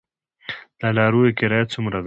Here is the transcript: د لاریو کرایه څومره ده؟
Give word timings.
د 0.79 0.81
لاریو 0.97 1.35
کرایه 1.39 1.65
څومره 1.73 1.95
ده؟ 1.99 1.99